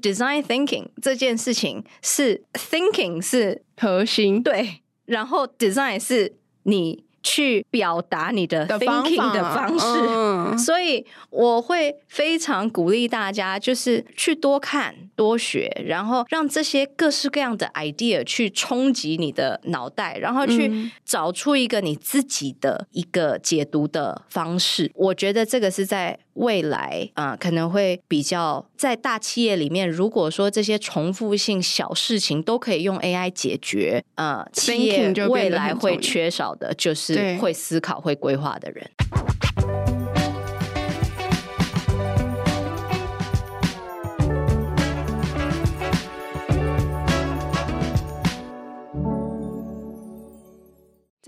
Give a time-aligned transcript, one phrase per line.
[0.00, 7.04] design thinking 这件事情是 thinking 是核心，对，然后 design 是你。
[7.20, 24.84] 去表达你的 thinking 的方式，嗯、所以我会非常鼓励大家，就是去多看、多学，然后让这些各式各样的 idea 去冲击你的脑袋，然后去找出一个你自己的一个解读的方式。
[24.86, 26.20] 嗯、我觉得这个是在。
[26.38, 38.88] 未来啊、呃，可能会比较在大企业里面，如果说这些重复性小事情都可以用 AI 解决，呃，企业未来会缺少的就是会思考、会规划的人。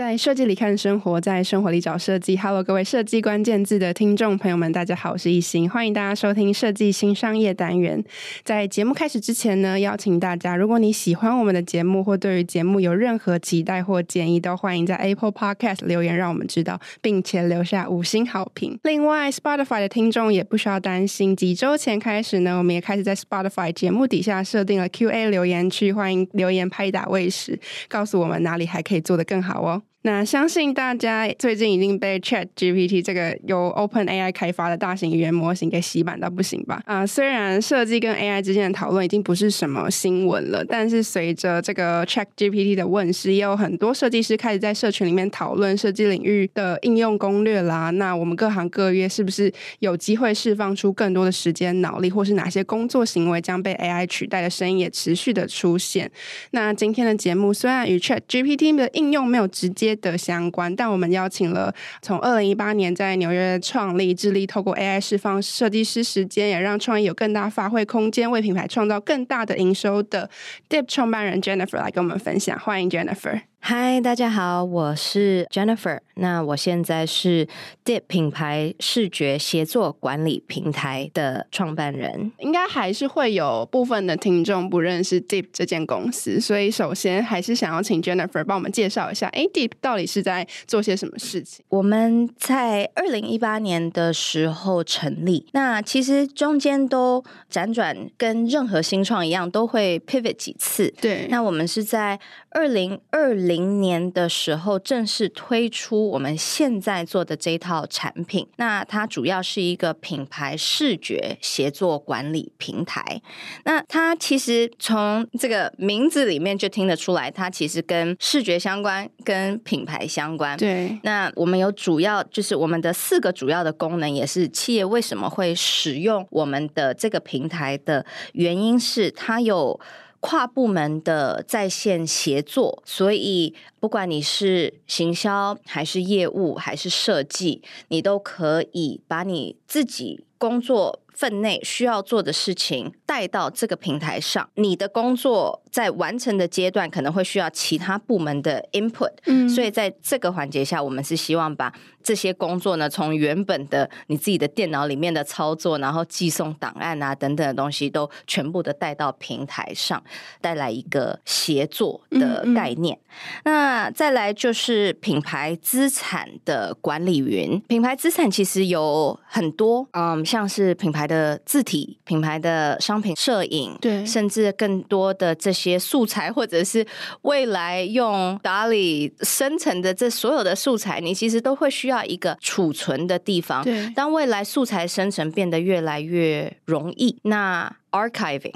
[0.00, 2.34] 在设计里看生活，在生活里找设计。
[2.34, 8.02] Hello，各位设计关键字的听众朋友们，大家好，我是一心，欢迎大家收听设计新商业单元。
[8.42, 18.78] 在节目开始之前呢，邀请大家，如果你喜欢我们的节目，或对于节目有任何期待或建议，都欢迎在 Apple Podcast 留言，让我们知道，并且留下五星好评。
[18.84, 29.82] 另外，Spotify 的听众也不需要担心，几周前开始呢，我们也开始在 Spotify 节目底下设定了 QA 留言区，欢迎留言拍打喂食，告诉我们哪里还可以做得更好哦。
[30.02, 36.80] 那相信大家最近已经被 Chat GPT 这个由 Open AI 开发的大型语言模型给洗版到不行吧？
[36.86, 47.90] 啊、虽然设计跟 AI 之间的讨论已经不是什么新闻了，但是随着这个 Chat GPT 的问世，也有很多设计师开始在社群里面讨论设计领域的应用攻略啦。
[47.90, 56.10] 那我们各行各业是不是有机会释放出更多的时间脑力，或是哪些工作行为将被 AI 取代的声音也持续的出现？
[56.52, 70.30] 那今天的节目虽然与 Chat GPT 的应用没有直接的相关，但我们邀请了从二零一八年在纽约创立，致力透过 AI 释放设计师时间，也让创意有更大发挥空间，为品牌创造更大的营收的
[70.68, 72.58] Deep 创办人 Jennifer 来跟我们分享。
[72.58, 73.49] 欢迎 Jennifer。
[73.62, 76.00] 嗨，大家好，我是 Jennifer。
[76.14, 77.46] 那我现在是
[77.84, 82.32] Deep 品牌视觉协作管理平台的创办人。
[82.38, 91.64] 应该还是会有部分的听众不认识 Deep 这间公司，所以首先还是想要请 Jennifer 帮我们介绍一下，哎，Deep 到底是在做些什么事情？
[91.68, 100.92] 我们在二零一八年的时候成立，那其实中间都辗转，跟任何新创一样，都会 pivot 几次。
[101.00, 102.18] 对，那我们是在
[102.50, 103.49] 二零二零。
[103.50, 113.20] 零年的时候正式推出我们现在做的这套产品，那它主要是一个品牌视觉协作管理平台。
[113.64, 120.56] 那它其实从这个名字里面就听得出来，它其实跟视觉相关，跟品牌相关。
[120.56, 129.80] 对，那我们有主要就是我们的四个主要的功能，也是企业为什么会使用我们的这个平台的原因是它有。
[130.20, 151.70] 跨部门的在线协作，所以不管你是行销还是业务还是设计，你都可以把你自己工作分内需要做的事情带到这个平台上，你的工作在完成的阶段可能会需要其他部门的 input，嗯，所以在这个环节下，我们是希望把
[152.02, 160.02] 这些工作呢，从原本的你自己的电脑里面的操作，然后寄送档案啊等等的东西，都全部的带到平台上，
[160.40, 162.96] 带来一个协作的概念。
[162.96, 163.40] 嗯嗯。
[163.44, 171.10] 那再来就是品牌资产的管理云，品牌资产其实有很多，嗯，像是品牌。
[171.10, 176.86] 的字体、品牌的商品摄影，对，甚至更多的这些素材，或者是
[177.22, 183.62] 未来用 DALL-E 生成的这所有的素材，你其实都会需要一个储存的地方。
[183.64, 188.52] 对，当未来素材生成变得越来越容易，那 archiving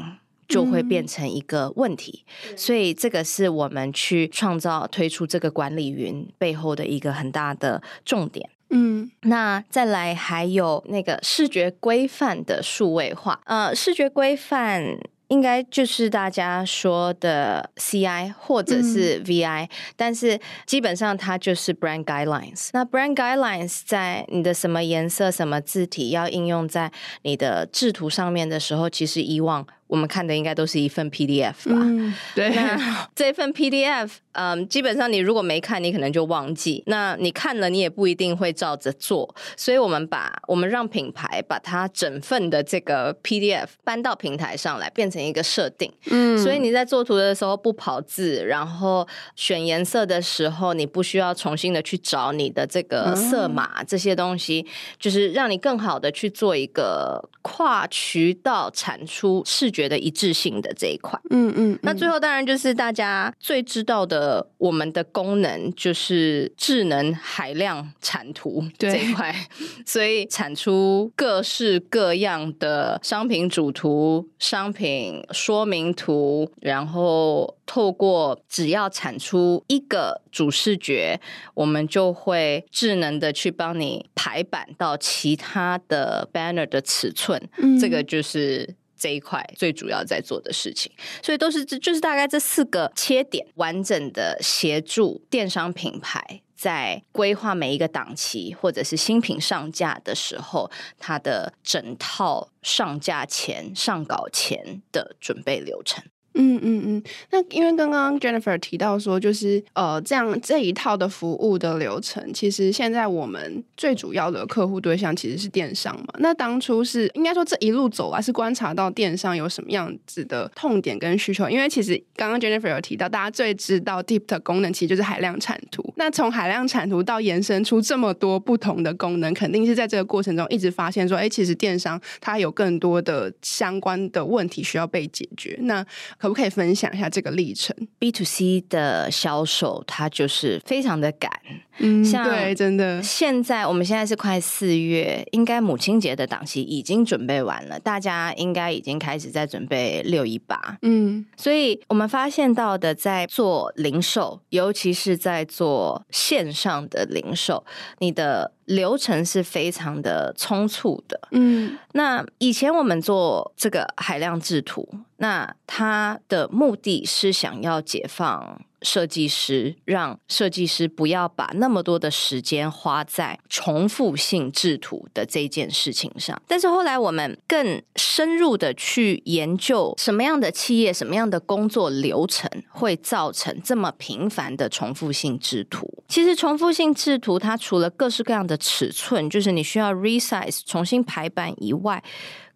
[0.47, 2.25] 就会变成一个问题。
[2.51, 8.51] 嗯，所以这个是我们去创造、推出这个管理云背后的一个很大的重点。
[8.71, 14.99] 嗯，那再来还有那个视觉规范的数位化，呃，视觉规范
[15.29, 22.71] 应该就是大家说的 CI 或者是 VI，嗯，但是基本上它就是 Brand Guidelines。
[22.73, 29.67] 那 Brand Guidelines 在你的什么颜色、什么字体要应用在你的制图上面的时候，其实以往。
[29.87, 31.77] 我们看的应该都是一份 PDF 吧？
[31.81, 36.83] 嗯、 对，那 这份 PDF，嗯，基本上你如果没看，你可能就忘记。
[36.87, 39.35] 那你看了，你也不一定会照着做。
[39.57, 45.93] 所以我们把我们让品牌把它整份的这个 PDF 搬到平台上来，变成一个设定。
[46.11, 49.07] 嗯，所以你在做图的时候不跑字，然后
[49.37, 54.67] 选颜色的时候，你不需要重新的去找你的这个色码、嗯、这些东西，
[54.99, 61.19] 就是让你更好的去做一个跨渠道产出视觉得一致性的这一块。
[61.31, 69.35] 嗯嗯，嗯，那最后当然就是大家最知道的，我们的功能就是智能海量产图这一块，
[69.85, 81.21] 所以产出各式各样的商品主图、商品说明图，然后透过只要产出一个主视觉，
[81.55, 88.77] 我们就会智能的去帮你排版到其他的 banner 的尺寸，嗯、这个就是。
[89.05, 90.91] 这一块最主要在做的事情，
[91.23, 106.03] 所以都是这就是大概这四个切点，完整的协助电商品牌在规划每一个档期或者是新品上架的时候，它的整套上架前、上稿前的准备流程。
[106.35, 116.07] 嗯嗯嗯，那因为刚刚 Jennifer 提到说，就是呃，这样这一套的服务的流程，其实现在我们最主要的客户对象其实是电商嘛。
[116.19, 121.49] 那当初是应该说这一路走来，是观察到电商有什么样子的痛点跟需求。
[121.49, 125.94] 因为其实刚刚 Jennifer 有提到，大家最知道 Deep 的功能其实就是海量产图。
[125.97, 135.59] 那从海量产图到延伸出这么多不同的功能，肯定是在这个过程中一直发现说，哎，其实电商它有更多的相关的问题需要被解决。
[135.63, 135.85] 那
[136.19, 141.31] 可不可以分享一下这个历程？B to C 的销售，它就是非常的赶。
[141.79, 143.03] 嗯，像对，真的。
[143.03, 150.79] 现在我们现在是快四月，应该母亲节的档期已经准备完了，大家应该已经开始在准备六一八。
[150.83, 157.65] 嗯，所以我们发现到的，在做零售，尤其是在做线上的零售，
[157.99, 158.51] 你的。
[158.67, 164.89] 流程是非常的匆促的，嗯，那以前我们做这个海量制图，
[165.19, 168.59] 那它的目的是想要解放。
[168.85, 176.41] 设计师让设计师不要把那么多的时间花在重复性制图的这件事情上。
[176.47, 186.05] 但是后来我们更深入的去研究，什么样的企业、什么样的工作流程会造成这么频繁的重复性制图。
[186.07, 192.03] 其实重复性制图它除了各式各样的尺寸，就是你需要 resize 重新排版以外。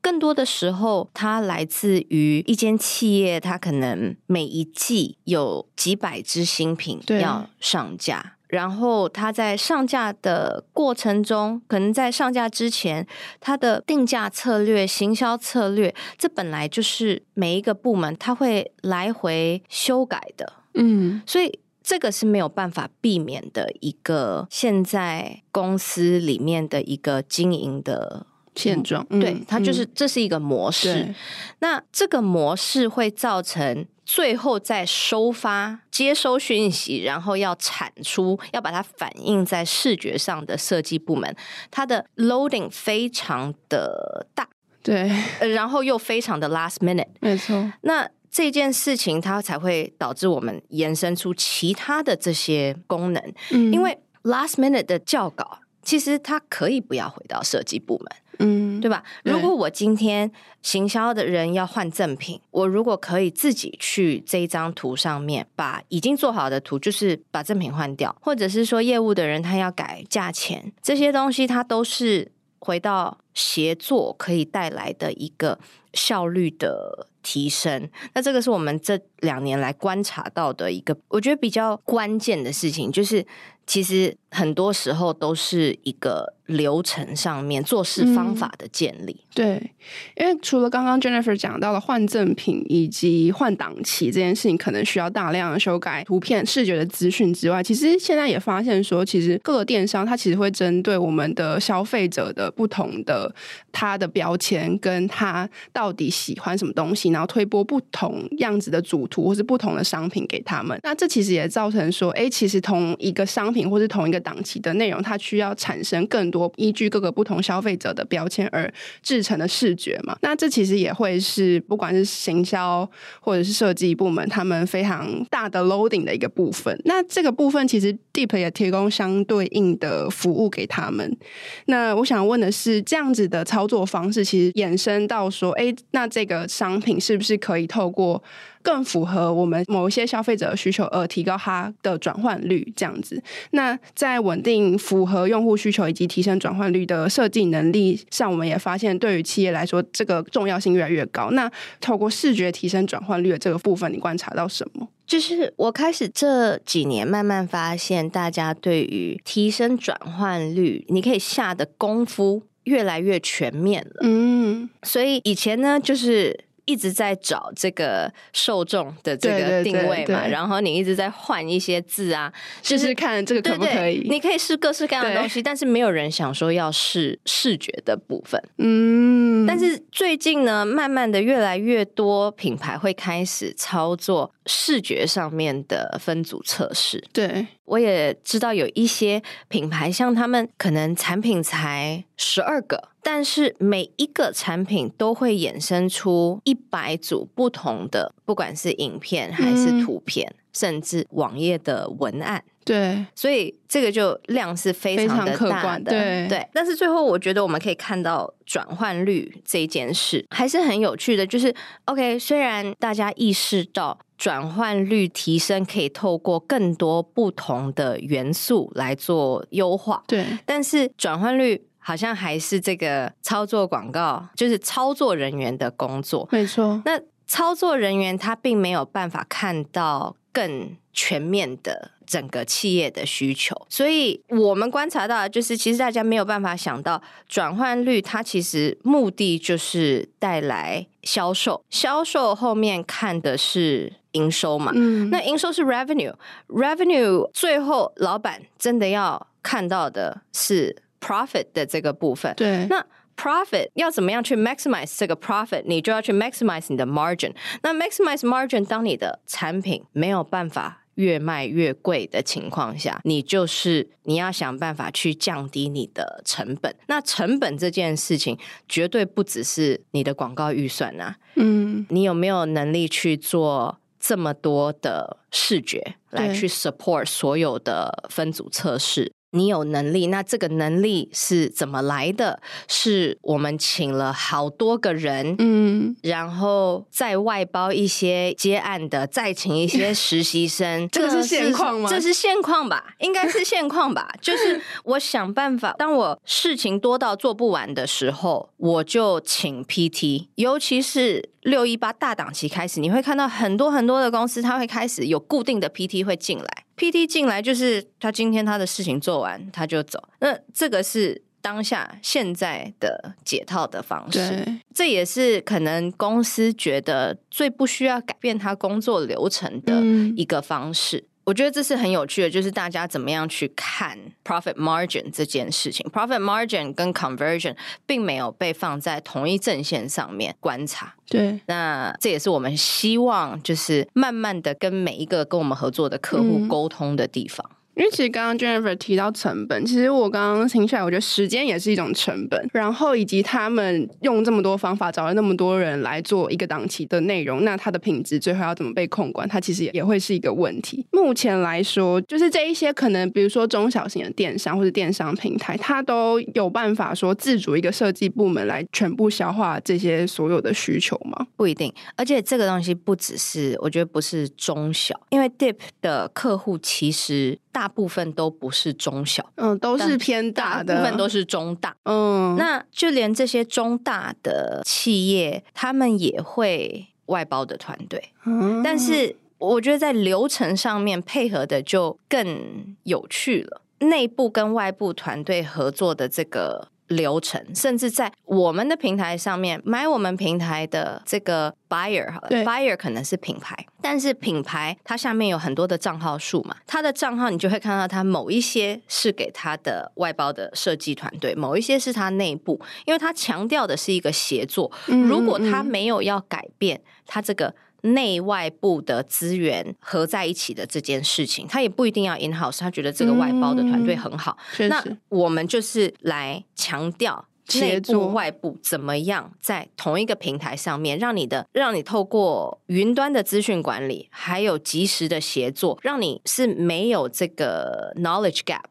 [0.01, 13.07] 更多的时候，它来自于一间企业，它可能每一季有几百支新品要上架，然后它在上架的过程中，可能在上架之前，
[13.41, 28.28] 它的定价策略、行销策略，这本来就是每一个部门它会来回修改的，嗯，所以这个是没有办法避免的一个现在公司里面的一个经营的。
[28.59, 31.03] 现状，对，它就是这是一个模式。
[31.03, 31.15] 嗯、
[31.61, 41.33] 那这个模式会造成最后在收发、接收讯息，然后要产出、要把它反映在视觉上的设计部门，
[41.71, 44.49] 它的 loading 非常的大，
[44.83, 45.09] 对，
[45.55, 47.73] 然后又非常的 last minute，没错。
[47.83, 58.07] 那这件事情它才会导致我们延伸出其他的这些功能，嗯、因为 last minute 的校稿，其实它可以不要回到设计部门。
[58.39, 59.03] 嗯，对吧？
[59.25, 60.31] 如果我今天
[60.63, 72.31] 行销的人要换赠品，我如果可以自己去这一张图上面把已经做好的图，就是把赠品换掉，或者是说业务的人他要改价钱，这些东西它都是
[72.61, 75.59] 回到协作可以带来的一个
[75.99, 77.89] 效率的提升。
[78.15, 83.27] 那这个是我们这两年来观察到的一个，我觉得比较关键的事情，就是
[83.67, 86.35] 其实很多时候都是一个。
[86.49, 89.71] 流程上面做事方法的建立，嗯，对，
[90.17, 103.31] 因为除了刚刚 Jennifer 讲到的换赠品以及换档期这件事情，可能需要大量的修改图片视觉的资讯之外，其实现在也发现说，其实各个电商它其实会针对我们的消费者的不同的
[103.71, 110.79] 他的标签，跟他到到底喜欢什么东西，然后推播不同样子的主图或是不同的商品给他们。
[110.83, 116.53] 那这其实也造成说，哎，其实同一个商品或是同一个档期的内容，它需要产生更多。
[116.57, 118.71] 依据各个不同消费者的标签而
[119.03, 122.87] 制成的视觉嘛，那这其实也会是不管是行销
[123.19, 126.79] 或者是设计部门，他们非常大的 loading 的一个部分。
[126.85, 131.17] 那这个部分其实 Deep 也提供相对应的服务给他们。
[131.65, 138.23] 那我想问的是，这样子的操作方式，其实衍生到说，哎，那这个商品是不是可以透过
[138.63, 143.23] 更符合我们某一些消费者的需求，而提高它的转换率，这样子。
[143.53, 151.31] 那在稳定符合用户需求以及提升转换率的设计能力上，我们也发现，对于企业来说，这个重要性越来越高。
[151.31, 154.89] 那透过视觉提升转换率的这个部分，你观察到什么？
[155.07, 164.01] 就是我开始这几年慢慢发现，大家对于提升转换率，你可以下的功夫越来越全面了。
[164.03, 166.45] 嗯，所以以前呢，就是。
[166.69, 172.31] 一直在找这个受众的这个定位嘛，然后你一直在换一些字啊，
[172.63, 174.07] 试试看这个可不可以？
[174.07, 178.39] 你可以试各式各样的东西，但是没有人想说要试视觉的部分。
[178.59, 187.03] 嗯，但是最近呢，慢慢的越来越多品牌会开始操作视觉上面的分组测试。
[187.15, 192.91] 对，我也知道有一些品牌，像他们可能产品才十二个。
[193.03, 202.45] 但是每一个产品都会衍生出一百组不同的，不管是影片还是图片，嗯、甚至网页的文案。
[202.65, 205.91] 对，所以这个就量是非常的大的。
[205.91, 211.27] 对对，但是最后我觉得我们可以看到转换率这一件事还是很有趣的。
[211.27, 211.55] 就是
[211.87, 221.65] OK，虽然大家意识到转换率提升可以透过更多不同的元素来做优化，对，但是转换率。
[221.89, 226.29] 好像还是这个操作广告，就是操作人员的工作。
[226.31, 244.73] 没错，那操作人员他并没有办法看到更全面的整个企业的需求，所以我们观察到就是，其实大家没有办法想到转换率，它其实目的就是带来销售，销售后面看的是营收嘛。
[244.75, 250.83] 嗯，那营收是 revenue，revenue 最后老板真的要看到的是。
[251.01, 252.85] Profit 的这个部分，对，那
[253.17, 255.63] profit 要怎么样去 maximize 这个 profit？
[255.67, 257.33] 你就要去 maximize 你的 margin。
[257.63, 266.75] 那 maximize margin，当你的产品没有办法越卖越贵的情况下，你就是你要想办法去降低你的成本。
[266.87, 268.39] 那成本这件事情
[268.69, 279.13] 绝对不只是你的广告预算啊，嗯，你有没有能力去做这么多的视觉来去 support 所有的分组测试？
[279.33, 282.41] 你有能力，那这个能力是怎么来的？
[282.67, 290.89] 是我们请了好多个人，嗯，然后再外包一些接案的，再请一些 实习生。
[290.91, 291.91] 这个是现况吗？
[291.91, 292.95] 这是现况吧？
[293.01, 294.09] 应该是现况吧？
[294.21, 301.31] 就是我想办法，当我事情多到做不完的时候，我就请 PT，尤其是。
[301.43, 306.65] 六一八大档期开始，你会看到很多很多的公司，他会开始有固定的 PT 会进来。
[306.79, 310.03] PT 进来就是他今天他的事情做完他就走。
[310.21, 314.47] 那这个是当下现在的解套的方式。
[314.75, 319.83] 这也是可能公司觉得最不需要改变他工作流程的
[320.17, 320.99] 一个方式。
[320.99, 325.87] 嗯我觉得这是很有趣的，就是大家怎么样去看 profit margin 这件事情。
[325.93, 327.55] profit margin 跟 conversion
[327.85, 330.95] 并没有被放在同一阵线上面观察。
[331.07, 337.47] 对，那这也是我们希望就是慢慢的跟每一个跟我们合作的客户沟通的地方。
[337.51, 342.51] 嗯因为其实刚刚 Jennifer 提到成本，其实我刚刚听起来，我觉得时间也是一种成本。
[342.53, 350.85] 然后以及他们用这么多方法找了那么多人来做一个档期的内容，那它的品质最后要怎么被控管，它其实也也会是一个问题。
[350.91, 361.29] 目前来说，就是这一些可能，比如说中小型的电商或者电商平台，它都有办法说自主一个设计部门来全部消化这些所有的需求吗？
[361.37, 361.73] 不一定。
[361.95, 367.39] 而且这个东西不只是，我觉得不是中小，因为 Dip 的客户其实。
[367.59, 386.69] 大部分都不是中小，嗯，都是偏大的，大部分都是中大，嗯，那就连这些中大的企业，他们也会外包的团队，嗯，但是我觉得在流程上面配合的就更有趣了，内部跟外部团队合作的这个。
[386.89, 404.71] 流程，甚至在我们的平台上面买我们平台的这个 buyer 好了，buyer 可能是品牌，但是品牌它下面有很多的账号数嘛，它的账号你就会看到它某一些是给它的外包的设计团队，某一些是它内部，因为它强调的是一个协作。
[404.87, 407.55] 如果它没有要改变它这个。
[407.83, 414.37] 内外部的资源合在一起的这件事情，他也不一定要 in house，他觉得这个外包的团队很好。
[414.59, 428.68] 嗯、那我们就是来强调内部外部怎么样在同一个平台上面，让你的让你透过云端的资讯管理，还有及时的协作，让你是没有这个 knowledge gap 的。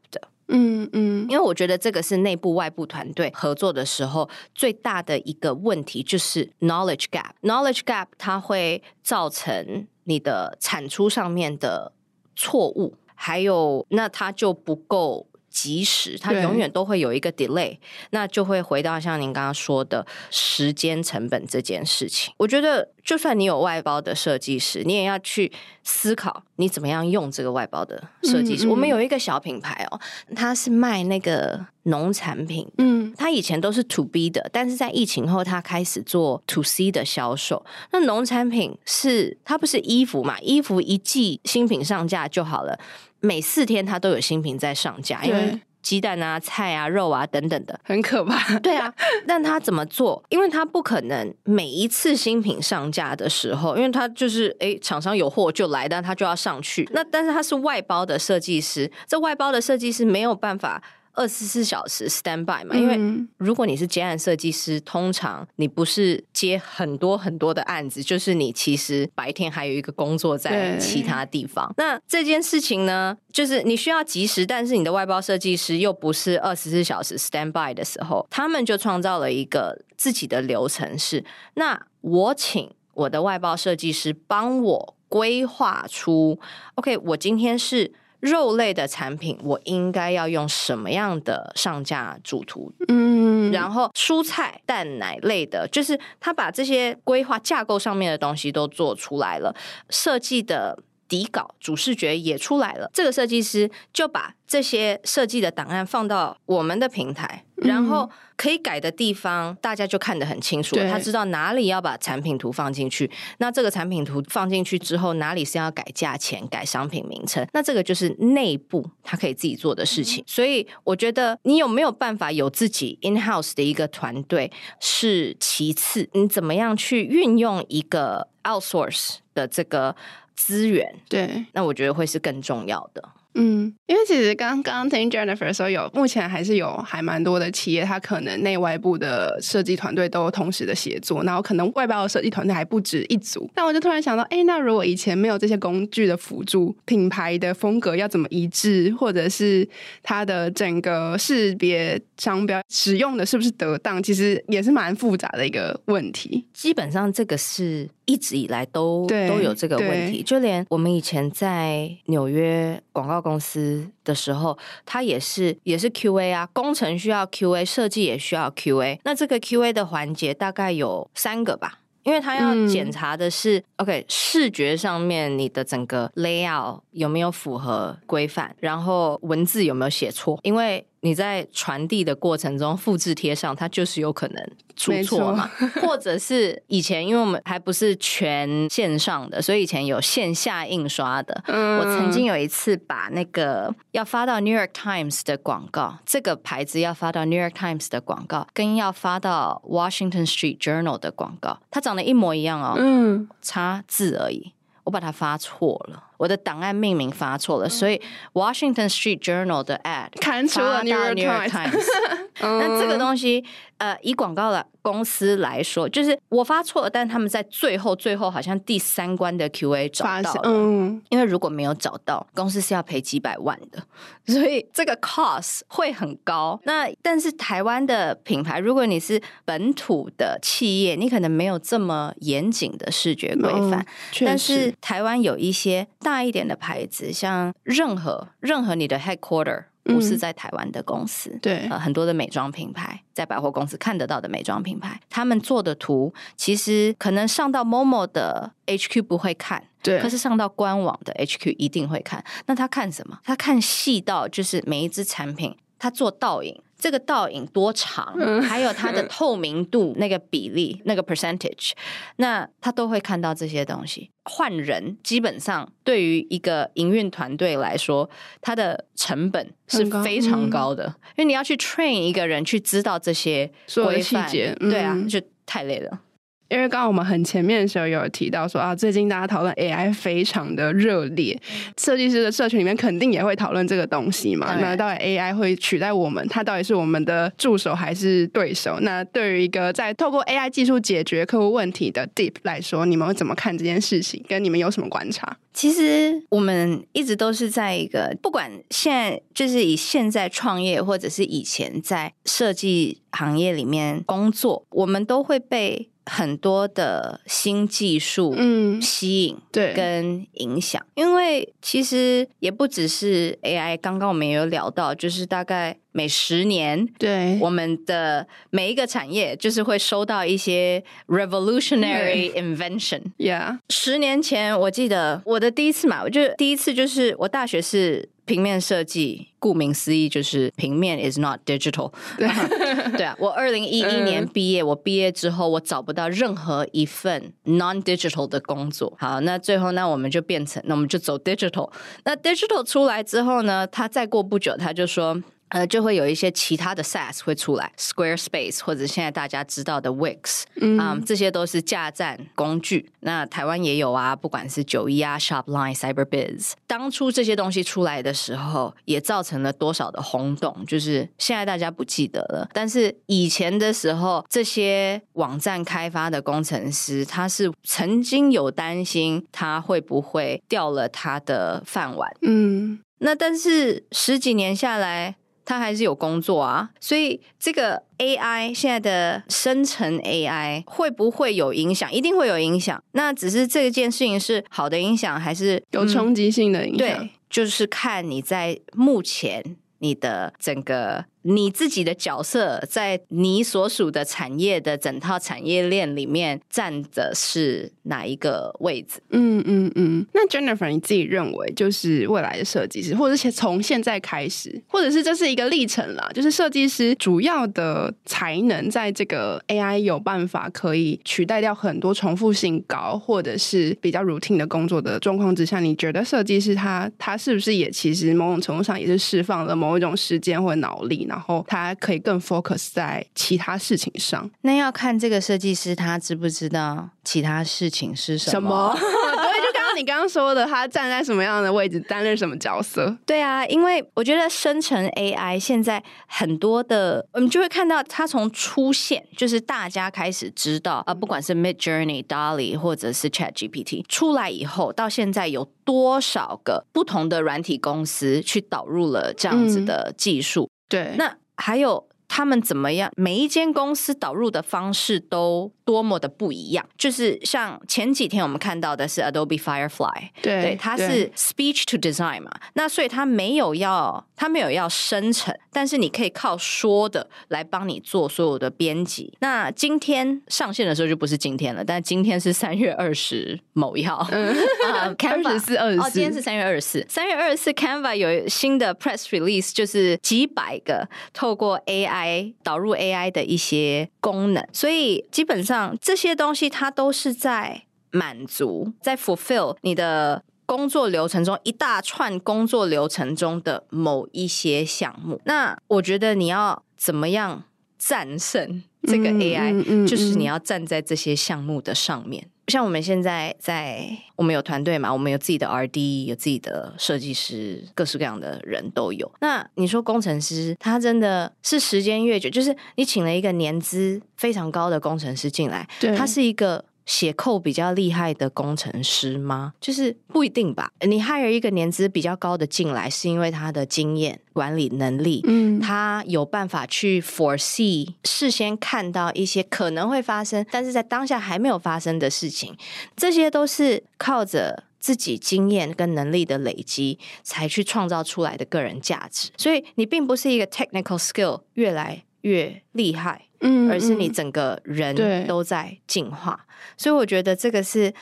[0.49, 7.31] 嗯嗯，因为我觉得这个是内部外部团队合作的时候最大的一个问题，就是 knowledge gap。
[7.41, 11.91] knowledge gap 它会造成你的产出上面的
[12.35, 15.26] 错误，还有那它就不够
[15.57, 17.75] 即时，它永远都会有一个 delay，
[18.11, 22.31] 那就会回到像您刚刚说的时间成本这件事情。
[22.37, 25.51] 我觉得，就算你有外包的设计师，你也要去
[25.83, 28.65] 思考你怎么样用这个外包的设计师。
[28.65, 29.99] 嗯嗯、我们有一个小品牌哦，
[30.35, 37.65] 它是卖那个农产品，嗯，它以前都是 to B 的，但是在疫情后，它开始做 to C 的销售。
[37.91, 40.39] 那农产品是它不是衣服嘛？
[40.41, 42.77] 衣服一季新品上架就好了。
[43.27, 48.57] 每四天它都有新品在上架，因为鸡蛋啊、菜啊、肉啊等等的，很可怕。
[48.59, 48.93] 对啊，
[49.27, 50.23] 但他怎么做？
[50.29, 56.89] 因为他不可能每一次新品上架的时候，因为他就是诶，厂商有货就来，但他就要上去。
[56.93, 60.81] 那但是他是外包的设计师，这外包的设计师没有办法。
[61.17, 71.73] 二十四小时 stand by 嘛，因为如果你是接案设计师，通常你不是接很多很多的案子，就是你其实白天还有一个工作在其他地方。
[71.75, 86.39] 那这件事情呢，就是你需要及时，但是你的外包设计师又不是二十四小时 stand by 的时候，他们就创造了一个自己的流程是：那我请我的外包设计师帮我规划出
[86.75, 87.91] ，OK，我今天是。
[88.19, 92.71] 肉类的产品，我应该要用什么样的上架主图？
[92.87, 99.55] 嗯，然后蔬菜、蛋奶类的，就是他把这些规划架构上面的东西都做出来了，
[99.89, 100.79] 设计的。
[101.07, 113.09] 底稿主视觉也出来了，这个设计师就把这些设计的档案放到我们的平台，嗯、然后可以改的地方大家就看得很清楚，他知道哪里要把产品图放进去。
[113.39, 117.45] 那这个产品图放进去之后，哪里是要改价钱、改商品名称？
[117.53, 120.23] 那这个就是内部他可以自己做的事情。
[120.23, 129.95] 嗯、所以我觉得你有没有办法有自己 in house 的一个团队是其次，你怎么样去运用一个 outsource 的这个。
[130.37, 133.03] 资源，对，那我觉得会是更重要的。
[133.39, 143.47] 嗯，因为其实刚刚听 Jennifer 说有，目前还是有还蛮多的企业，它可能内外部的设计团队都同时的协作，然后可能外包的设计团队还不止一组。
[143.55, 149.67] 那我就突然想到，哎，那如果以前没有这些工具的辅助，品牌的风格要怎么一致，或者是
[150.01, 156.43] 它的整个识别商标使用的是不是得当，其实也是蛮复杂的一个问题。
[156.53, 163.21] 基本上这个是一直以来都都有这个问题，就连我们以前在纽约广告。
[163.27, 168.97] 公司的时候，它也是也是 QA 啊，工程需要 QA，设计也需要 QA。
[169.03, 180.86] 那这个 QA 的环节大概有三个吧，因为它要检查的是、嗯、OK 视觉上面你的整个 layout 有没有符合规范，然后文字有没有写错，因为。
[181.01, 185.49] 你在传递的过程中复制贴上，它就是有可能出错嘛？
[185.81, 191.43] 或者是以前，因为我们还不是全线上的，所以以前有线下印刷的。
[191.47, 204.53] 嗯，我曾经有一次把那个要发到 New York Times 的广告，这个牌子要发到 New York Times 的广告，跟要发到 Washington Street Journal 的广告，它长得一模一样哦，嗯，差字而已，
[204.85, 206.05] 我把它发错了。
[206.17, 208.01] 我的档案命名发错了，所以
[208.33, 211.85] Washington Street Journal 的 ad 看出了 New York Times。
[212.39, 213.43] 那这个东西，
[213.77, 223.83] 呃，以广告的公司来说，就是我发错了，但他们在最后最后好像第三关的 QA 找到了，嗯，因为如果没有找到，公司是要赔几百万的，
[224.31, 226.59] 所以这个 cost 会很高。
[226.63, 233.85] 那但是台湾的品牌，如果你是本土的企业，你可能没有这么严谨的视觉规范，嗯，
[234.25, 235.87] 但是台湾有一些。
[236.07, 252.23] 大一点的牌子，像任何任何你的 headquarter 不是在台湾的公司，嗯、对，呃，很多的美妆品牌在百货公司看得到的美妆品牌，他们做的图其实可能上到 Momo 的 HQ 不会看，对，可是上到官网的 HQ 一定会看。
[252.45, 253.19] 那他看什么？
[253.25, 256.57] 他看细到就是每一支产品，他做倒影。
[256.77, 261.71] 这个倒影多长，还有它的 透明度那个比例那个 percentage，
[262.17, 264.11] 那他都会看到这些东西。
[264.25, 268.09] 换人基本上对于一个营运团队来说，
[268.41, 270.85] 它的成本是非常高的，
[271.15, 276.01] 因为你要去 train 一个人去知道这些规范，对啊，就太累了。
[276.49, 281.37] 因为刚刚我们很前面的时候有提到说啊，最近大家讨论 AI 非常的热烈，
[281.77, 284.55] 设计师的社群里面肯定也会讨论这个东西嘛。
[284.59, 286.25] 那到底 AI 会取代我们？
[286.29, 288.79] 它到底是我们的助手还是对手？
[288.81, 294.23] 那对于一个在透过 AI 技术解决客户问题的 Deep 来说，你们会怎么看这件事情？
[294.27, 295.37] 跟你们有什么观察？
[295.57, 305.89] 其实我们一直都是在一个，不管现在就是以现在创业，或者是以前在设计行业里面工作，我们都会被。
[306.09, 313.77] 很多的新技术，嗯，吸引对跟影响，因为其实也不只是 AI。
[313.77, 323.01] 刚刚我们也有聊到，就是大概每十年，对我们的每一个产业，就是会收到一些 revolutionary invention。
[323.17, 328.09] Yeah，十年前我记得我的第一次嘛，我就第一次就是我大学是。
[328.27, 331.93] 平面设计，顾名思义就是平面 is not digital。
[332.17, 332.27] 对
[333.07, 338.93] 啊，我二零一一年毕业，我毕业之后我找不到任何一份 non-digital 的工作。
[338.99, 341.71] 好，那最后那我们就变成，那我们就走 digital。
[342.03, 345.23] 那 digital 出来之后呢，他再过不久他就说。
[345.49, 352.91] 呃，就会有一些其他的 SaaS 会出来，Squarespace 或者现在大家知道的 Wix，嗯，um, 这些都是架站工具。
[353.01, 362.49] 那台湾也有啊，不管是九一啊、Shopline、CyberBiz，当初这些东西出来的时候，也造成了多少的轰动，就是现在大家不记得了。
[362.53, 375.15] 但是以前的时候，这些网站开发的工程师，他是曾经有担心他会不会掉了他的饭碗，嗯，那但是十几年下来。
[375.47, 381.89] 他还是有工作啊，所以这个 AI 现在的生成 AI 会不会有影响？
[381.91, 382.83] 一定会有影响。
[382.91, 386.99] 那只是这件事情是好的影响，还是有冲击性的影响？
[386.99, 391.05] 对，就是看你在目前你的整个。
[391.29, 399.01] 你自己的角色在你所属的产业的整套产业链里面占的是哪一个位置？
[399.09, 400.05] 嗯嗯嗯。
[400.13, 421.16] 那 Jennifer，你自己认为就是未来的设计师，或者是从现在开始，或者是这是一个历程啦，就是设计师主要的才能，在这个 AI 有办法可以取代掉很多重复性高或者是比较 routine 的工作的状况之下，你觉得设计师他他是不是也其实某种程度上也是释放了某一种时间或脑力呢？
[421.17, 428.77] 然后他可以更 focus 在其他事情上，那要看这个设计师他知不知道其他事情是什么？
[428.77, 428.79] 什么
[429.17, 432.95] 对，就刚刚你刚刚说的，他站在什么样的位置，担任什么角色？
[433.03, 450.47] 对啊，因为我觉得生成 AI 现在很多的，我们就会看到它从出现，就是大家开始知道啊，不管是 Midjourney、Dolly 或者是 ChatGPT 出来以后，到现在有多少个不同的软体公司去导入了这样子的技术？
[450.69, 452.91] 对，那还有他们怎么样？
[452.95, 456.65] 每一间公司导入的方式都多么的不一样。
[456.77, 465.37] 就是像前几天我们看到的是 Adobe Firefly，对，对，它是 Speech to Design 嘛，那所以它没有要，它没有要生成。
[465.51, 469.11] 但是你可以靠说的来帮你做所有的编辑。
[469.19, 474.07] 那今天上线的时候就不是今天了，但今天是三月二十某一号。
[474.11, 474.33] 嗯，
[475.25, 475.81] 二十四二十四。
[475.81, 476.85] 哦，今天是三月二十四。
[476.87, 484.47] 三月二十四，Canva 有新的 press release，就是几百个透过 AI 导入 AI 的一些功能。
[484.53, 490.23] 所以基本上这些东西它都是在满足，在 fulfill 你的。
[490.47, 497.43] 工作流程中一大串工作流程中的某一些项目，那我觉得你要怎么样
[497.77, 502.29] 战胜这个 AI，嗯嗯嗯嗯、就是你要站在这些项目的上面。
[502.47, 509.11] 像我们现在在，我们有团队嘛，我们有自己的 RD，有自己的设计师，各式各样的人都有。
[509.19, 516.63] 那你说工程师，他真的是时间越久，就是你请了一个年资非常高的工程师进来，对他是一个。
[516.87, 519.53] 写 code 比较厉害的工程师吗？
[519.61, 520.71] 就是不一定吧。
[520.81, 532.55] 你 hire 一个年资比较高的进来，是因为他的经验、管理能力，嗯，他有办法去 foresee，事先看到一些可能会发生，但是在当下还没有发生的事情。
[532.95, 539.29] 这些都是靠着自己经验跟能力的累积，才去创造出来的个人价值。
[539.35, 543.23] 所以你并不是一个 technical skill 越来越厉害。
[543.39, 544.95] 嗯，而是你整个人
[545.27, 546.43] 都在进化，
[546.75, 547.93] 所以我觉得这个是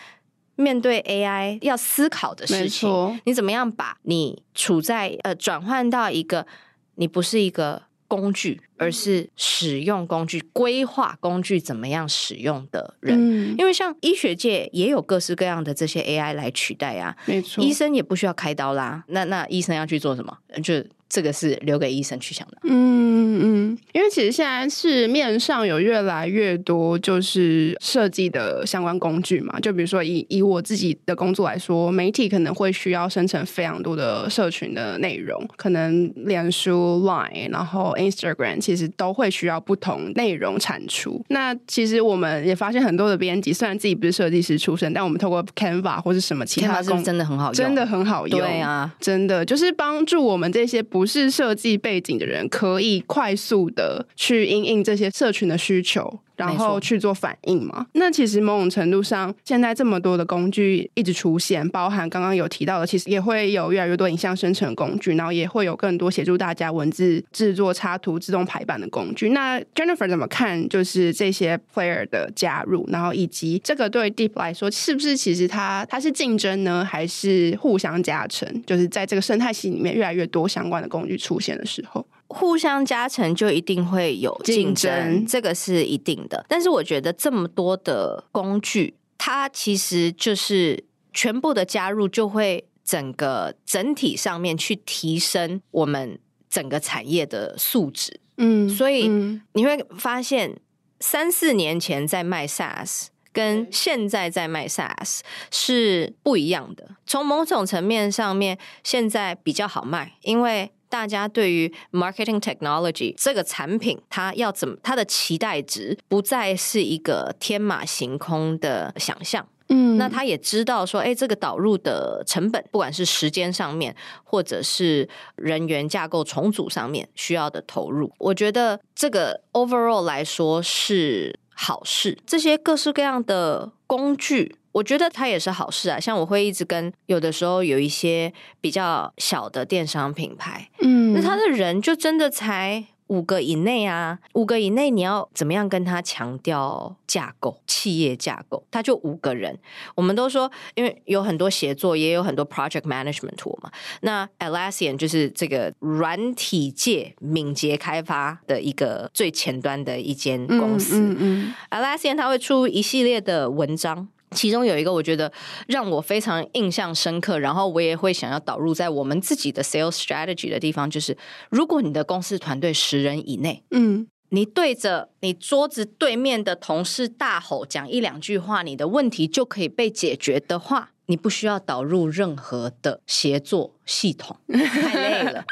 [0.56, 3.20] 面对 AI 要思考的事情。
[3.26, 6.48] 你怎么样把你处在呃转换到一个
[6.96, 13.18] 你不是一个工具，而是使用工具、规划工具怎么样使用的人？
[13.20, 19.04] 嗯，因为像医学界也有各式各样的这些 AI 来取代啊，没错，医生也不需要开刀啦。
[19.10, 20.38] 那那医生要去做什么？
[20.64, 22.58] 就这个是留给医生去想的。
[22.64, 41.24] 嗯嗯，因为其实现在市面上有越来越多就是设计的相关工具嘛，就比如说以以我自己的工作来说，媒体可能会需要生成非常多的社群的内容，可能脸书、Line，然后 Instagram，其实都会需要不同内容产出。
[41.30, 48.40] 那其实我们也发现很多的编辑，虽然自己不是设计师出身，但我们透过 Canva 或是什么其他工，真的很好用，真的很好用。
[48.40, 56.22] 对啊，真的就是帮助我们这些不是设计背景的人，可以快速的去应应这些社群的需求。
[56.36, 57.86] 然后去做反应嘛？
[57.94, 69.30] 那其实某种程度上，现在这么多的工具一直出现，包含刚刚有提到的，其实也会有越来越多影像生成工具，然后也会有更多协助大家文字制作、插图、自动排版的工具。
[69.30, 70.68] 那 Jennifer 怎么看？
[70.70, 78.48] 就是这些 player 的加入，然后以及这个对 Deep 来说，是不是其实它它是竞争呢，还是互相加成？
[78.66, 82.06] 就是在这个生态系里面，越来越多相关的工具出现的时候。
[82.28, 86.46] 互相加成就一定会有竞争，这个是一定的。
[86.50, 90.84] 但是我觉得这么多的工具，它其实就是
[91.14, 98.20] 全部的加入，就会整个整体上面去提升我们整个产业的素质。
[98.38, 99.08] 嗯，所以
[99.54, 100.60] 你会发现，
[101.00, 106.98] 三四年前在卖 SaaS 跟现在在卖 SaaS 是不一样的。
[107.06, 119.46] 从某种层面上面，现在比较好卖，因为大家对于 marketing technology 这个产品，它要怎么，它的期待值不再是一个天马行空的想象。
[119.68, 132.18] 嗯，那他也知道说，哎，这个导入的成本，不管是时间上面，或者是人员架构重组上面需要的投入，我觉得这个 overall 来说是好事。
[132.26, 134.56] 这些各式各样的工具。
[134.76, 148.66] 我觉得它也是好事啊，像我会一直跟有的时候有一些比较小的电商品牌，嗯，那他的人就真的才五个以内啊，五个以内你要怎么样跟他强调架构、企业架构？
[148.70, 149.58] 他就五个人，
[149.96, 153.72] 我们都说，因为有很多协作，也有很多 project management tool 嘛。
[154.02, 161.00] 那 Atlassian 就是这个软体界敏捷开发的一个最前端的一间公司。
[161.00, 164.10] 嗯，嗯，嗯，Atlassian 它会出一系列的文章。
[164.32, 165.32] 其中有一个我觉得
[165.68, 171.16] 让我非常印象深刻，然后我也会想要导入在我们自己的 sales strategy 的地方，就是
[171.50, 185.46] 如果你的公司团队十人以内，嗯，你对着你桌子对面的同事大吼讲一两句话，你的问题就可以被解决的话，你不需要导入任何的协作系统， 太累了。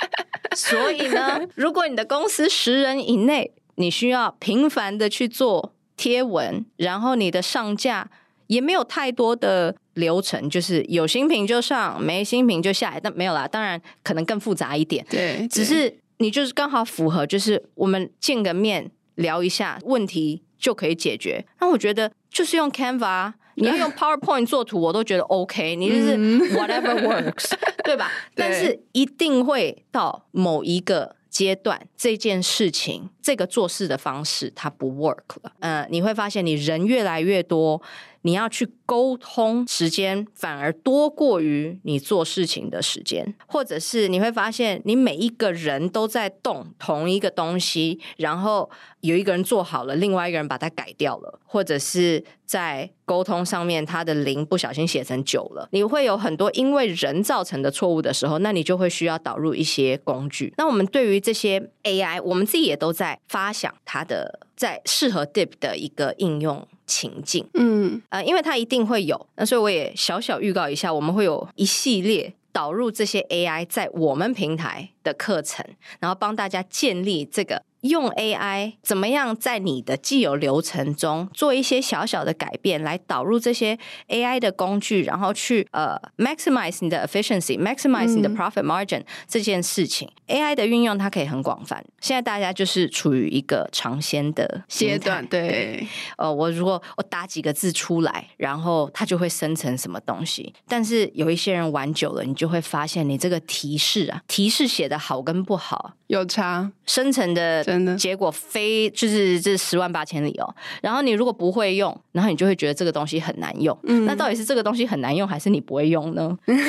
[0.57, 8.09] 所以呢，如果你的公司十人以内，你需要频繁的去做贴文，然后你的上架。
[8.47, 12.99] 也没有太多的流程，就是有新品就上，没新品就下来。
[12.99, 15.05] 但没有啦，当然可能更复杂一点。
[15.09, 21.45] 对，对，只是你就是刚好符合，就是我们见个面聊一下问题就可以解决。
[21.59, 25.75] 那我觉得就是用 Canva，你要用 PowerPoint 做图，我都觉得 OK。
[25.75, 26.17] 你就是
[26.55, 27.53] whatever works，
[27.83, 28.11] 对吧？
[28.35, 35.51] 但是一定会到某一个阶段，这件事情这个做事的方式它不 work 了。
[35.59, 37.81] 嗯、呃，你会发现你人越来越多。
[38.23, 48.69] 你要去沟通，时间反而多过于你做事情的时间，或者是你会发现，你每一个人都在动同一个东西，然后
[49.01, 60.53] 有一个人做好了，另外一个人把它改掉了，或者是在沟通上面，他的零不小心写成九了，你会有很多因为人造成的错误的时候，那你就会需要导入一些工具。
[60.57, 66.65] 那我们对于这些 AI，我们自己也都在发想它的在适合 Deep 的一个应用。
[66.85, 75.65] 情境，嗯，呃，因为它一定会有，那所以我也小小预告一下，我们会有一系列导入这些 AI 在我们平台的课程，
[75.99, 77.63] 然后帮大家建立这个。
[77.83, 91.83] 用 AI 怎么样在你的既有流程中做一些小小的改变，来导入这些 AI 的工具，然后去呃 maximize 你的 efficiency，maximize 你的 profit margin、嗯、这件事情，AI 的运用它可以很广泛。
[91.99, 100.53] 现在大家就是处于一个尝鲜的阶段，对，对呃，我如果我打几个字出来，然后它就会生成什么东西。
[100.69, 107.72] 但是有一些人玩久了，你就会发现你这个提示啊，提示写的好跟不好有差，生成的。
[107.97, 110.55] 结果非就是这十万八千里哦。
[110.81, 113.77] 然后你如果不会用，然后你就会觉得这个东西很难用。
[113.83, 116.37] 嗯，那到底是这个东西很难用，还是你不会用呢？
[116.45, 116.63] 对吧？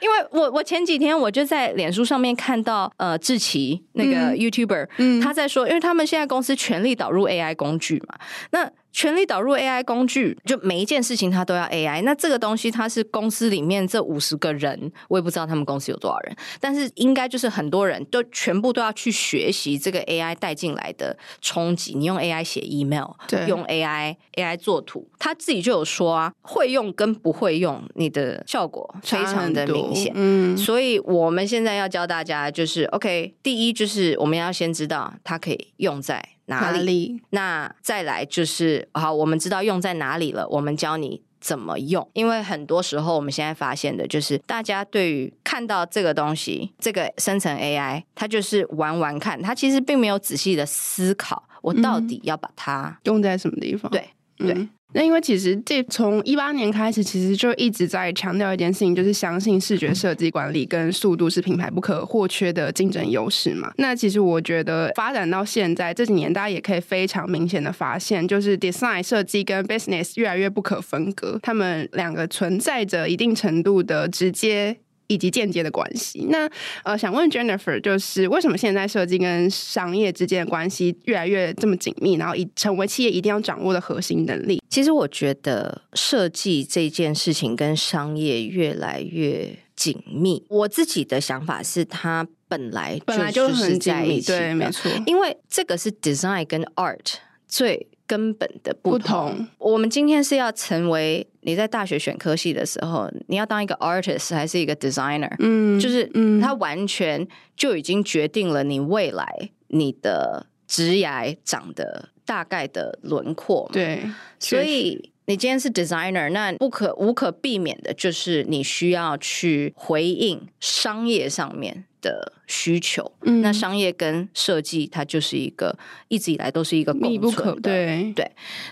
[0.00, 8.18] 因为我我前几天我就在脸书上面看到呃志奇那个 YouTuber，嗯，他在说，因为他们现在公司全力导入 AI 工具嘛，
[8.52, 8.70] 那。
[8.98, 12.02] 全力导入 AI 工具，就每一件事情它都要 AI。
[12.02, 21.94] 那这个东西它是公司里面这五十个人，我也不知道他们公司有多少人，但是应该就是很多人都全部都要去学习这个 AI 带进来的冲击。
[21.94, 30.10] 你用 AI 写 email，对，用 AI AI 做图，他自己就有说啊，会用跟不会用，你的效果非常的明显。
[30.16, 37.22] 嗯，所以我们现在要教大家就是，OK，第一就是我们要先知道它可以用在哪里，哪里？
[37.30, 42.06] 那再来就是，好，我们知道用在哪里了，我们教你怎么用。
[42.12, 53.90] 因为很多时候，我们现在发现的就是，大家对于看到这个东西，这个生成 AI，它就是玩玩看，它其实并没有仔细的思考，我到底要把它用在什么地方？
[53.90, 54.52] 对，对。
[54.52, 63.70] 嗯那因为其实这从一八年开始，其实就一直在强调一件事情，就是相信视觉设计管理跟速度是品牌不可或缺的竞争优势嘛。
[63.76, 74.78] 那其实我觉得发展到现在这几年，大家也可以非常明显的发现，就是 design 设计跟 business 越来越不可分割，他们两个存在着一定程度的直接。
[75.08, 76.26] 以及间接的关系。
[76.30, 76.48] 那
[76.84, 84.62] 呃，想问 Jennifer，就是为什么现在设计跟商业之间的关系越来越这么紧密，然后以成为企业一定要掌握的核心能力？
[84.68, 90.44] 其实我觉得设计这件事情跟商业越来越紧密。
[90.48, 94.90] 我自己的想法是，它本来本来就很紧密，对，没错。
[95.06, 97.14] 因为这个是 design 跟 art
[97.46, 99.30] 最根本的不同。
[99.30, 99.46] 不同。
[99.58, 101.24] 我们今天是要成为。
[101.42, 105.34] 你在大学选科系的时候，你要当一个 artist 还是一个 designer？
[105.38, 109.24] 嗯，就是嗯，它完全就已经决定了你未来
[109.68, 113.66] 你的职涯长的大概的轮廓。
[113.72, 114.02] 对，
[114.38, 125.76] 所以你今天是 designer，那不可无可避免的就是你需要去回应商业上面的需求，嗯，那商业跟设计它就是一个
[126.08, 128.30] 一直以来都是一个密不可对对。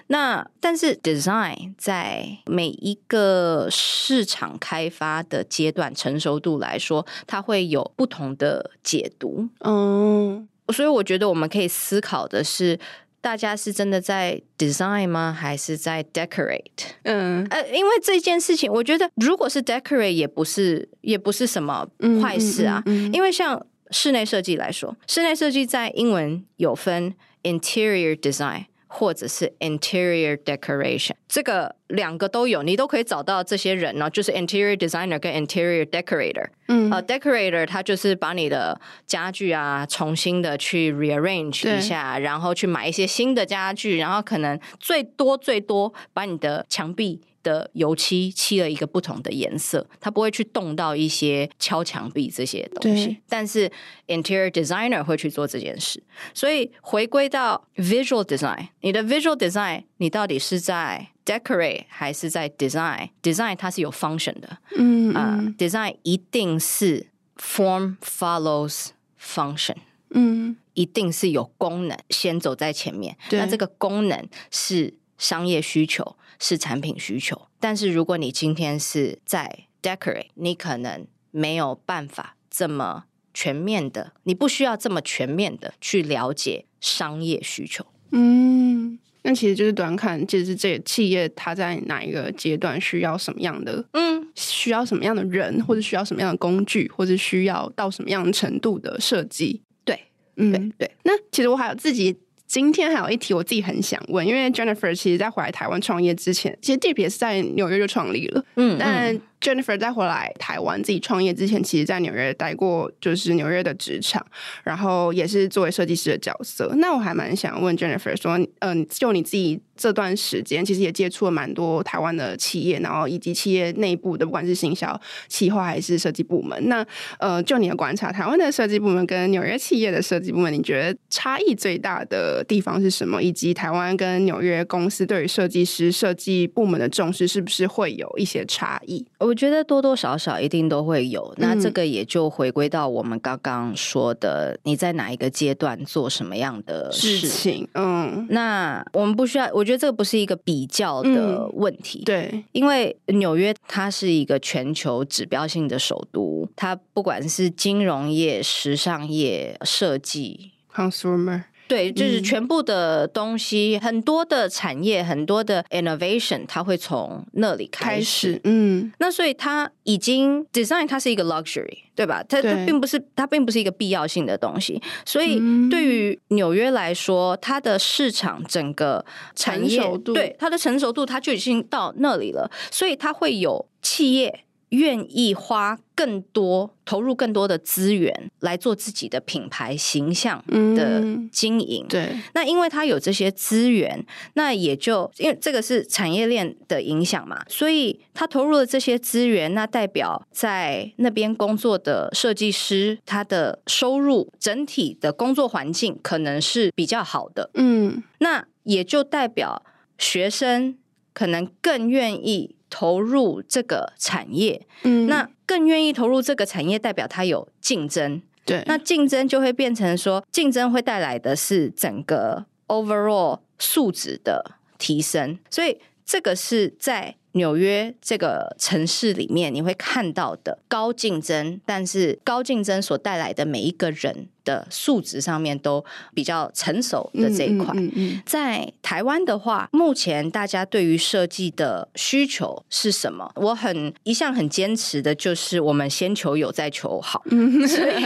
[0.08, 9.48] 那但是 design 在每一个市场开发的阶段成熟度来说，它会有不同的解读。
[9.60, 12.78] 嗯，所以我觉得我们可以思考的是。
[13.26, 15.36] 大家是真的在 design 吗？
[15.36, 16.60] 还是在 decorate？
[17.02, 21.84] 嗯，呃，因为这件事情，我觉得如果是 decorate，也不是，也不是什么
[22.22, 22.80] 坏事啊。
[22.86, 27.12] 嗯嗯嗯嗯、因为像室内设计来说，室内设计在英文有分
[27.42, 28.66] interior design。
[28.88, 36.48] 或者是 interior decoration，这个两个都有，你都可以找到这些人呢，就是 interior designer 跟 interior decorator。
[36.68, 47.20] 嗯，呃，decorator 他就是把你的家具啊重新的去 rearrange 一下，然后去买一些新的家具，然后可能最多最多把你的墙壁。
[47.46, 53.18] 的油漆漆了一个不同的颜色，它不会去动到一些敲墙壁这些东西。
[53.28, 53.70] 但是
[54.08, 56.02] interior designer 会去做这件事。
[56.34, 68.88] 所以回归到 visual design，你的 visual design，你到底是在 decorate 还是在 design？design 它是有 function 的，嗯啊、uh,，design 一定是 form follows
[69.20, 69.76] function，
[70.10, 73.16] 嗯，一定是有功能先走在前面。
[73.30, 76.16] 那这个功能是商业需求。
[76.38, 87.86] 是产品需求，但是如果你今天是在 decorate，你可能没有办法这么全面的，你不需要这么全面的去了解商业需求。
[88.10, 99.60] 嗯，那其实就是短看，就是这个企业它在哪一个阶段需要什么样的，嗯，需要什么样的人，或者需要什么样的工具，或者需要到什么样程度的设计。
[99.84, 99.98] 对，
[100.36, 100.90] 嗯，对对。
[101.02, 102.16] 那其实我还有自己。
[102.46, 109.20] 今天还有一题，我自己很想问，因为 Jennifer 其实在回来台湾创业之前，其实 Deep 也是在纽约就创立了，嗯，但。
[109.40, 114.24] Jennifer 在回来台湾自己创业之前，其实在纽约待过，就是纽约的职场，
[114.64, 116.72] 然后也是作为设计师的角色。
[116.78, 126.68] 那我还蛮想问 Jennifer 说，嗯、就你自己这段时间，其实也接触了蛮多台湾的企业，然后以及企业内部的，不管是行销、企划还是设计部门。
[126.68, 126.84] 那
[127.18, 133.22] 呃，就你的观察，台湾的设计部门跟纽约企业的设计部门，你觉得差异最大的地方是什么？
[133.22, 139.06] 以及台湾跟纽约公司对于设计师、设计部门的重视，是不是会有一些差异？
[139.26, 147.68] 我觉得多多少少一定都会有，那这个也就回归到我们刚刚说的，你在哪一个阶段做什么样的事情？
[147.74, 161.42] 嗯，那我们不需要，我觉得这个不是一个比较的问题，嗯、对，因为纽约它是一个全球指标性的首都，它不管是金融业、时尚业、设计、consumer。
[161.68, 167.96] 对，就是全部的东西，嗯、很多的产业，很多的 innovation，它会从那里开始。
[167.96, 172.22] 开始嗯，那所以它已经 design，它是一个 luxury，对吧？
[172.28, 174.80] 它它并不是，它并不是一个必要性的东西。
[175.04, 182.50] 所以对于纽约来说，它的市场整个产业，成熟度，对它的成熟度，它就已经到那里了。
[182.70, 184.44] 所以它会有企业。
[184.70, 191.84] 愿意花更多、投入更多的资源来做自己的品牌形象的经营。
[191.86, 207.50] 嗯、对，那因为他有这些资源，那也就因为这个是产业链的影响嘛，所以他投入了这些资源，那代表在那边工作的设计师，他的收入整体的工作环境可能是比较好的。
[207.54, 209.62] 嗯，那也就代表
[209.96, 210.76] 学生
[211.14, 212.55] 可能更愿意。
[212.70, 227.16] 投入这个产业，嗯，那更愿意投入这个产业，代表它有竞争，对，那竞争就会变成说，竞争会带来的是整个 overall 素质的提升，所以这个是在。
[227.32, 235.84] 纽约这个城市里面，你会看到的高竞争，但是高竞争所带来的每一个人的素质上面都
[236.14, 237.66] 比较成熟的这一块。
[237.74, 243.30] 嗯嗯嗯嗯、在台湾的话，目前大家对于设计的需求是什么？
[243.34, 247.22] 我很一向很坚持的就是，我们先求有，再求好。
[247.26, 248.00] 嗯、 所以，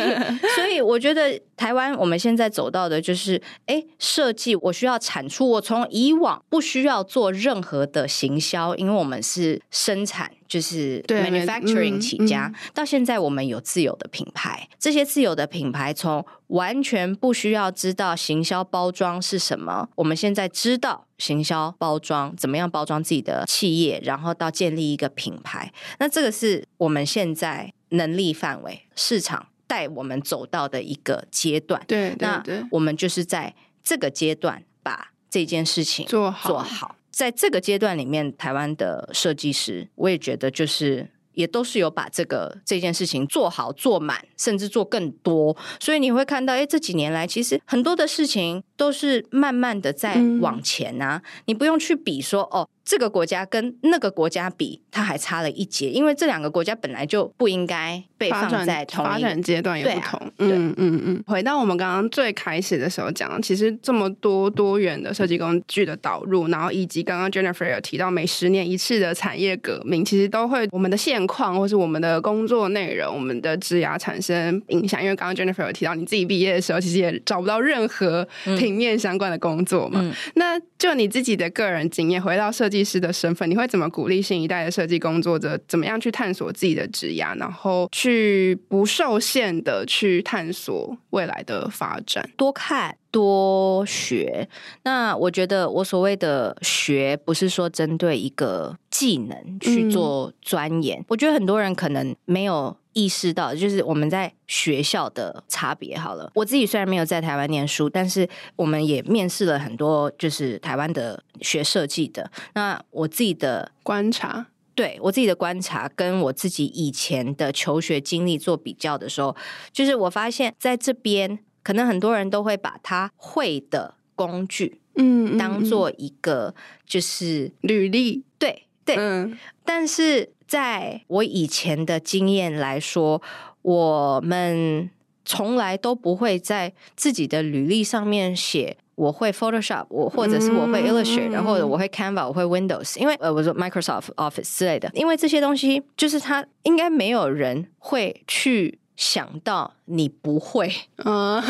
[0.57, 9.21] 所以我觉得台湾我们现在走到的就是，哎，设计我需要产出，我从以往不需要做任何的行销，因为我们。
[9.23, 14.69] 是生产，就是 manufacturing 起家，嗯嗯、到现在我们有自有的品牌。
[14.81, 25.73] 这些自有的品牌，从完全不需要知道行销包装是什么，我们现在知道行销包装怎么样包装自己的企业，然后到建立一个品牌。
[26.01, 31.81] 那这个是我们现在能力范围、市场带我们走到的一个阶段。
[31.87, 36.49] 对，对，对，那我们就是在这个阶段把这件事情做好。
[36.49, 36.97] 做好。
[37.21, 45.55] 在这个阶段里面，台湾的设计师，我也觉得就是也都是有把这个这件事情做好、做满，甚至做更多。
[45.79, 51.21] 所以你会看到，哎，这几年来，其实很多的事情都是慢慢的在往前啊。
[51.23, 52.67] 嗯、你不用去比说，哦。
[52.91, 60.19] 这个国家跟那个国家比，它还差了一截，因为这两个国家本来就不应该被放在同一个发展阶段，也不同。
[60.19, 61.25] 啊、嗯嗯嗯。
[61.25, 75.01] 回到我们刚刚最开始的时候讲，其实这么多多元的设计工具的导入，然后以及刚刚 Jennifer 有提到每十年一次的产业革命，其实都会我们的现况或是我们的工作内容、我们的职涯产生影响。
[75.01, 78.27] 因为刚刚 Jennifer 有提到，你自己毕业的时候其实也找不到任何
[78.59, 80.01] 平面相关的工作嘛。
[80.03, 82.80] 嗯、那就你自己的个人经验，回到设计。
[82.85, 92.29] 师的身份，你会怎么鼓励新一代的设计工作者怎么样去探索自己的职涯，然后去不受限的去探索未来的发展？
[92.37, 94.49] 多看多学。
[94.83, 100.99] 那我觉得我所谓的学，不是说针对一个技能去做钻研。
[101.01, 102.77] 嗯、我觉得很多人可能没有。
[102.93, 105.97] 意识到就是我们在学校的差别。
[105.97, 112.31] 好了，我自己虽然没有在台湾念书，但是我们也面试了很多就是台湾的学设计的。
[112.55, 119.37] 那我自己的观察，对我自己的观察，跟我自己以前的求学经历做比较的时候，
[119.73, 126.55] 就是我发现在这边，可能很多人都会把他会的工具，嗯，当做一个
[126.87, 130.33] 就是履历，对对，嗯，但是。
[130.51, 133.23] 在我以前的经验来说，
[133.63, 134.91] 我们
[135.25, 150.71] 从来都不会在自己的履历上面写我会 Photoshop，我或者是我会 Illustrator，嗯、或者我会 Canva，我会 Windows，因为呃，我说 Microsoft Office 之类的，因为这些东西就是它应该没有人会去想到你不会，
[151.05, 151.43] 嗯。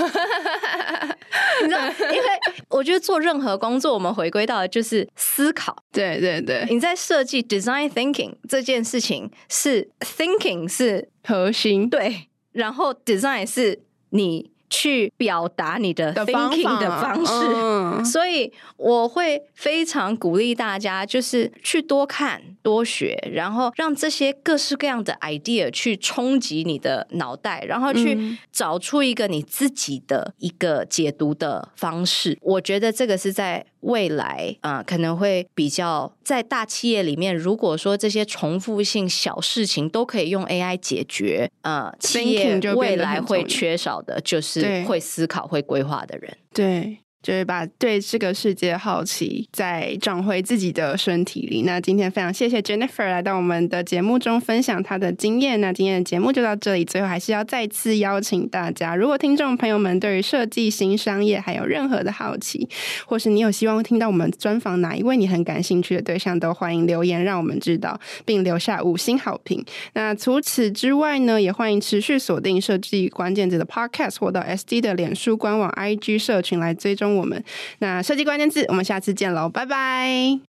[1.63, 2.25] 你知道，因为
[2.69, 5.77] 我觉得做任何工作，我们回归到的就是思考。
[5.93, 14.53] 对对对，你在设计 design thinking 这件事情是 thinking 是核心，对，然后 design 是你。
[14.71, 32.39] 去表达你的 thinking 的方式，嗯、所以我会非常鼓励大家，就是去多看、多学，然后让这些各式各样的 idea 去冲击你的脑袋，然后去找出一个你自己的一个解读的方式。
[32.41, 33.67] 我觉得这个是在。
[33.81, 46.37] 未来啊、呃，可能会比较在大企业里面，如果说这些重复性小事情都可以用 AI 解决，呃，企业未来会缺少的就是会思考、会规划的人。
[46.53, 46.99] 对。
[47.23, 51.63] 就是把对这个世界好奇再转回自己的身体里。
[51.63, 55.61] 那今天非常谢谢 Jennifer 来到我们的节目中分享她的经验。
[55.61, 62.69] 那今天的节目就到这里，最后还是要再次邀请大家，如果听众朋友们对于设计新商业还有任何的好奇，
[63.07, 69.65] 或是你有希望听到我们专访哪一位你很感兴趣的对象，都欢迎留言让我们知道，并留下五星好评。
[69.93, 77.43] 那除此之外呢，也欢迎持续锁定设计关键字的 Podcast，或到 SD 的脸书官网、IG 社群来追踪我们。
[77.79, 80.50] 那设计关键字，我们下次见喽，拜拜。